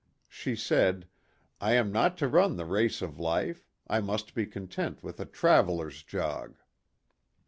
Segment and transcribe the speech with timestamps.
[0.27, 1.07] She said,"
[1.61, 5.25] I am not to run the race of life I must be content with a
[5.25, 6.57] traveler's jog."